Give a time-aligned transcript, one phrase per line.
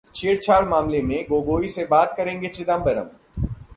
[0.15, 3.09] छेड़छाड़ मामले में गोगोई से बात करेंगे चिदंबरम